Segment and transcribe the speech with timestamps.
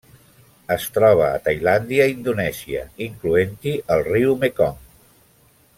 [0.75, 4.83] Es troba a Tailàndia i Indonèsia, incloent-hi el riu Mekong.